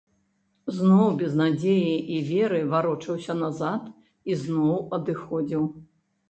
Зноў, 0.77 1.01
без 1.19 1.35
надзеі 1.41 1.91
і 2.15 2.17
веры, 2.29 2.61
варочаўся 2.71 3.37
назад 3.43 3.93
і 4.31 4.39
зноў 4.47 4.75
адыходзіў. 4.99 5.63